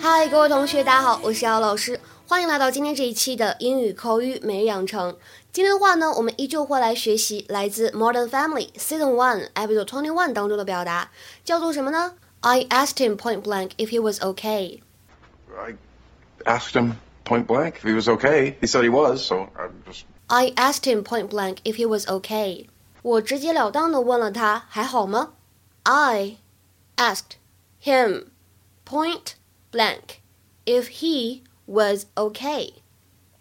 [0.00, 5.16] 嗨，各位同学，大家好，我是姚老师，欢迎来到今天这一期的英语口语每日养成。
[5.52, 11.10] 今天的话呢，我们依旧会来学习来自《Modern Family》Season One Episode Twenty One 当中的表达，
[11.44, 12.14] 叫做什么呢？
[12.40, 14.80] I asked him point blank if he was okay。
[15.56, 15.74] I
[16.44, 16.92] asked him
[17.24, 18.54] point blank if he was okay.
[18.60, 22.06] He said he was, so I just I asked him point blank if he was
[22.06, 22.68] okay。
[23.03, 25.33] 我直截了当的问了他还好吗
[25.83, 26.37] ？I
[26.95, 27.35] asked
[27.83, 28.27] him
[28.87, 29.33] point
[29.69, 30.19] blank
[30.63, 32.75] if he was okay。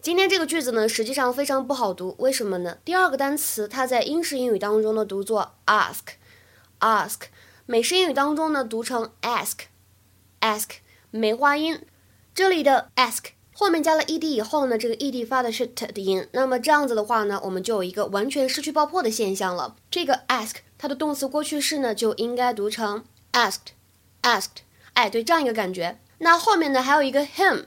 [0.01, 2.79] 今天这个句子呢，实际上非常不好读，为什么呢？
[2.85, 7.21] 第二个单词它在英式英语当中呢读作 ask，ask，
[7.65, 10.71] 美式英语当中呢读成 ask，ask，
[11.13, 11.87] 梅花音。
[12.35, 16.27] 这里的 ask 后面加了 ed 以后呢，这个 ed 发的是 t 的音。
[16.33, 19.77] 那么这样子的话呢，我们就有一个完全失去爆破的现象了。
[19.91, 24.63] 这个 ask 它的动词过去式呢，就应该读成 asked，asked。
[24.95, 25.99] 哎，对，这样一个感觉。
[26.19, 27.65] 那后面呢还有一个 him，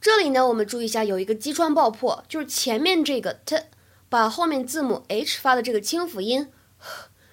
[0.00, 3.64] 这里呢我们注意一下，有一个击穿爆破，就是前面这个 t
[4.08, 6.50] 把后面字母 h 发的这个清辅音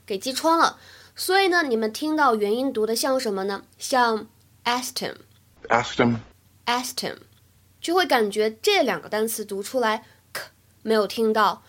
[0.05, 0.79] 给击穿了。
[1.15, 3.63] 所以呢，你们听到元音读的像什么呢？
[3.77, 4.27] 像
[4.63, 5.15] asked him。
[5.67, 7.17] asked him.
[7.81, 10.43] 就会感觉这两个单词读出来 k
[10.83, 11.63] 没有听到，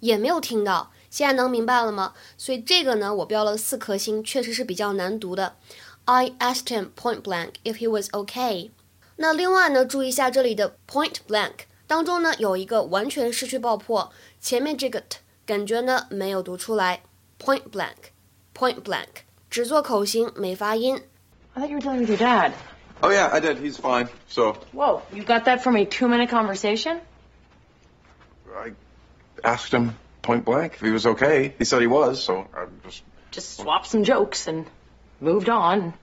[0.00, 0.90] 也没有听到。
[1.08, 2.14] 现在能明白了吗？
[2.36, 5.56] 所以这个呢，我标了四颗星，确实是比较难读的。
[6.04, 8.70] I asked him point blank if he was okay。
[9.16, 17.02] 那另外呢，注意一下这里的 point blank 当中呢有一个完全失去爆破，前面这个 t 感觉呢没有读出来。
[17.42, 21.02] point blank，point blank，只做口型没发音。
[21.54, 22.52] I thought you were dealing with your dad.
[23.02, 23.58] Oh yeah, I did.
[23.58, 24.08] He's fine.
[24.28, 27.00] So Whoa, you got that from a two minute conversation?
[28.54, 28.72] I
[29.44, 31.54] asked him point blank if he was okay.
[31.58, 34.66] He said he was, so I just Just swapped some jokes and
[35.20, 35.94] moved on.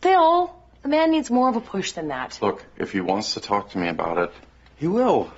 [0.00, 2.38] Phil, the man needs more of a push than that.
[2.40, 2.64] look.
[2.78, 4.32] If he wants to talk to me about it,
[4.76, 5.32] he will.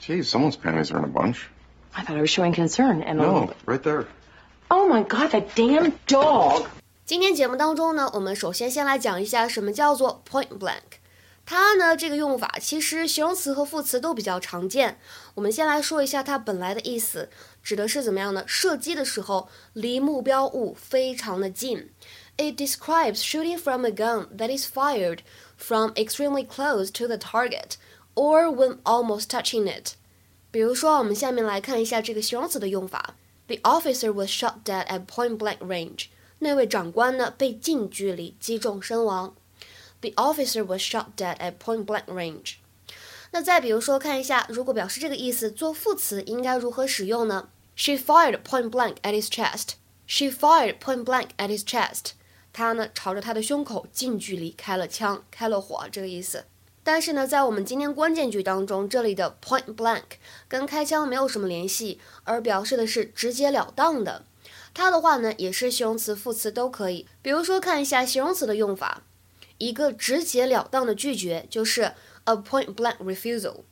[0.00, 1.48] Geez, someone's panties are in a bunch.
[1.94, 4.06] I thought I was showing concern and No, right there.
[4.70, 6.68] Oh my god, that damn dog!
[7.08, 10.98] 今天节目当中呢，我们首先先来讲一下什么叫做 point blank。
[11.46, 15.00] 它呢这个用法其实形容词和副词都比较常见。
[15.34, 17.30] 我们先来说一下它本来的意思，
[17.62, 18.44] 指的是怎么样呢？
[18.46, 21.90] 射击的时候离目标物非常的近。
[22.36, 25.20] It describes shooting from a gun that is fired
[25.56, 27.76] from extremely close to the target
[28.14, 29.92] or when almost touching it。
[30.50, 33.14] 比如说，我们下面来看一下这个形容词的用法。
[33.46, 36.08] The officer was shot dead at point blank range.
[36.40, 39.34] 那位长官呢被近距离击中身亡。
[40.00, 42.54] The officer was shot dead at point blank range。
[43.32, 49.72] 那再比如说，看一下，如果表示这个意思，做副词应该如何使用呢？She fired point blank at his chest.
[50.06, 52.12] She fired point blank at his chest.
[52.52, 56.44] 她呢朝着他的胸口近距离开了枪，开了火，这个意思。
[56.82, 60.16] 但是呢，在我们今天关键句当中，这里的 point blank
[60.48, 64.24] 跟开枪没有什么联系，而表示的是直截了当的。
[64.74, 67.06] 它的话呢，也是形容词、副词都可以。
[67.22, 69.02] 比如说，看一下形容词的用法，
[69.58, 71.92] 一个直截了当的拒绝就是
[72.24, 73.62] a point blank refusal。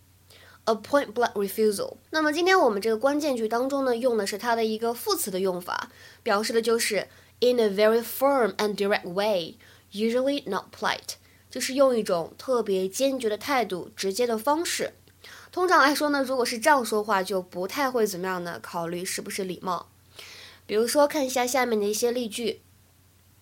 [0.64, 1.96] a point blank refusal。
[2.10, 5.92] 那么今天我们这个关键句当中呢，用的是它的一个副词的用法，
[6.24, 7.06] 表示的就是
[7.38, 11.14] in a very firm and direct way，usually not polite，
[11.48, 14.94] 就是用一种特别坚决的态度、直接的方式。
[15.52, 18.58] 通常来说呢，如果是这样说话，就不太会怎么样呢？
[18.60, 19.88] 考虑是不是礼貌。
[20.65, 22.61] 比如说，看一下下面的一些例句。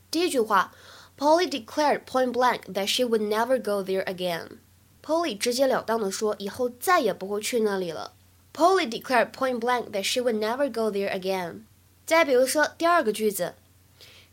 [0.10, 0.74] 第一句话，
[1.18, 4.58] Polly declared point blank that she would never go there again.
[5.04, 8.14] Polly 直截了当的说，以后再也不会去那里了。
[8.54, 11.62] Polly declared point blank that she would never go there again.
[12.06, 13.54] 再比如说第二个句子，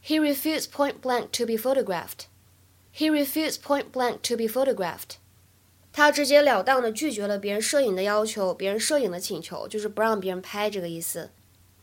[0.04, 2.26] He refused point blank to be photographed.
[2.94, 5.16] He refused point blank to be photographed.
[5.92, 11.30] 他直截了当的拒绝了别人摄影的要求，别人摄影的请求，就是不让别人拍这个意思。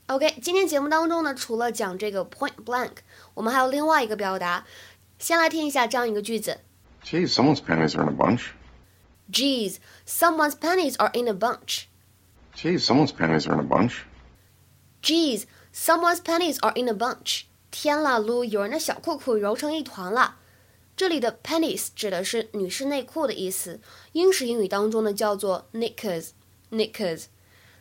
[0.08, 2.98] OK，今天节目当中呢，除了讲这个 point blank，
[3.34, 4.66] 我们还有另外一个表达。
[5.18, 6.60] 先来听一下这样一个句子
[7.04, 8.50] Geez, someone's panties are in a bunch.
[9.32, 11.86] Geez, someone's panties are in a bunch.
[12.56, 14.04] Geez, someone's panties are in a bunch.
[15.02, 17.44] Geez, someone's panties are in a bunch.
[17.72, 20.38] 天啦噜，有人的小裤裤揉成一团了。
[20.96, 23.80] 这里的 panties 指的是女士内裤的意思，
[24.12, 27.26] 英式英语当中呢叫做 knickers，knickers。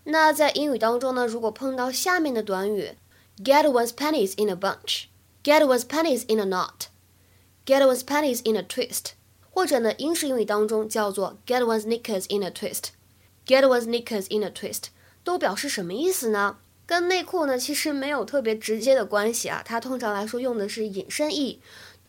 [0.06, 2.96] 那在英语当中呢，如果碰到下面的短语，
[3.38, 9.12] get one's panties in a bunch，get one's panties in a knot，get one's panties in a twist，
[9.50, 14.84] 或者呢，英式英语当中叫做 get one's knickers in a twist，get one's knickers in a twist，
[15.22, 16.58] 都表示什么意思呢？
[16.84, 19.62] 跟内裤呢其实没有特别直接的关系啊。
[19.64, 21.60] 它通常来说用的是引申义，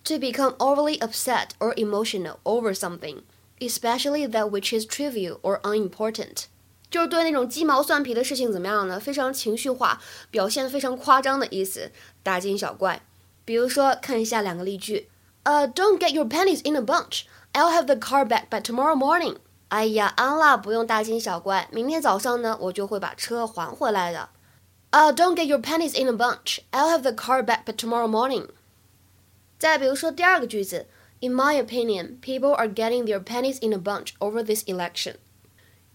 [0.04, 3.22] to become overly upset or emotional over something,
[3.60, 6.46] especially that which is trivial or unimportant。
[6.91, 8.99] 就是对那种鸡毛蒜皮的事情怎么样呢？
[8.99, 10.01] 非常情绪化，
[10.31, 11.91] 表现非常夸张的意思，
[12.23, 13.03] 大惊小怪。
[13.45, 15.09] 比如说，看一下两个例句。
[15.45, 17.23] 呃，Don't get your pennies in a bunch.
[17.53, 19.37] I'll have the car back by tomorrow morning.
[19.69, 24.29] 哎呀，安啦，不用大惊小怪，明天早上呢，我就会把车还回来的。
[24.91, 26.61] 呃，Don't get your pennies in a bunch.
[26.73, 28.49] I'll have the car back by tomorrow morning.
[29.59, 30.87] 再比如说第二个句子
[31.21, 35.17] ，In my opinion, people are getting their pennies in a bunch over this election.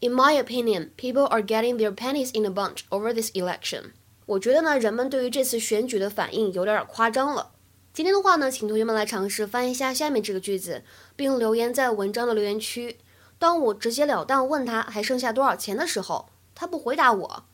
[0.04, 3.94] In my opinion, people are getting their pennies in a bunch over this election.
[4.26, 7.52] 我觉得呢，人们对于这次选举的反应有点夸张了。
[7.94, 10.84] 今天的话呢，请同学们来尝试翻译一下下面这个句子，
[11.16, 12.98] 并留言在文章的留言区。
[13.40, 17.46] 当我直截了当问他还剩下多少钱的时候，他不回答我。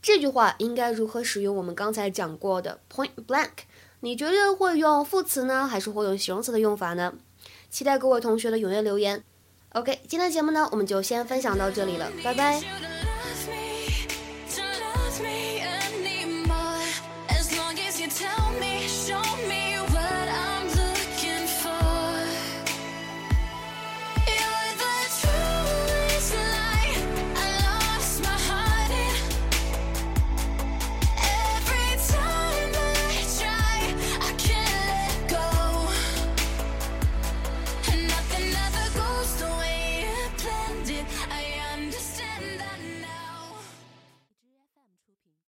[0.00, 3.66] 这句话应该如何使用我们刚才讲过的 point blank？
[4.00, 7.12] 你觉得会用副词呢，还是会用形容词的用法呢？
[7.68, 9.22] 期待各位同学的踊跃留言。
[9.74, 12.97] OK，今天的节目呢，我们就先分享到这里了，拜拜。